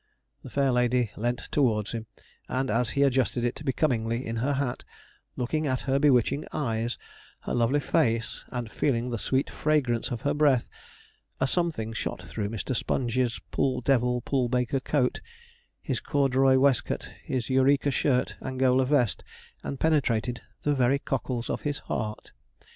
[0.41, 2.07] The fair lady leant towards him,
[2.49, 4.83] and as he adjusted it becomingly in her hat,
[5.35, 6.97] looking at her bewitching eyes,
[7.41, 10.67] her lovely face, and feeling the sweet fragrance of her breath,
[11.39, 12.75] a something shot through Mr.
[12.75, 15.21] Sponge's pull devil, pull baker coat,
[15.83, 19.23] his corduroy waistcoat, his Eureka shirt, Angola vest,
[19.61, 22.31] and penetrated the very cockles of his heart.